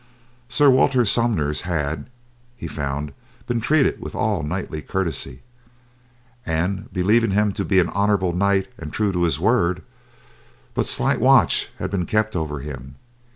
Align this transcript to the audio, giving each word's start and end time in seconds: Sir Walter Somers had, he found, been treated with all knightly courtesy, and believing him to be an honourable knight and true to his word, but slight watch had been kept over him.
Sir 0.49 0.71
Walter 0.71 1.05
Somers 1.05 1.61
had, 1.61 2.09
he 2.57 2.65
found, 2.65 3.13
been 3.45 3.61
treated 3.61 4.01
with 4.01 4.15
all 4.15 4.41
knightly 4.41 4.81
courtesy, 4.81 5.43
and 6.43 6.91
believing 6.91 7.29
him 7.29 7.53
to 7.53 7.63
be 7.63 7.77
an 7.79 7.89
honourable 7.89 8.33
knight 8.33 8.67
and 8.79 8.91
true 8.91 9.11
to 9.13 9.21
his 9.21 9.39
word, 9.39 9.83
but 10.73 10.87
slight 10.87 11.19
watch 11.21 11.69
had 11.77 11.91
been 11.91 12.07
kept 12.07 12.35
over 12.35 12.61
him. 12.61 12.95